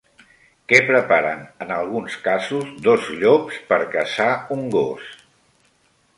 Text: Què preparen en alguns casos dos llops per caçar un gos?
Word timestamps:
Què 0.71 0.77
preparen 0.85 1.43
en 1.65 1.73
alguns 1.75 2.15
casos 2.29 2.73
dos 2.89 3.11
llops 3.21 3.61
per 3.69 3.81
caçar 3.93 4.33
un 4.59 4.67
gos? 4.79 5.15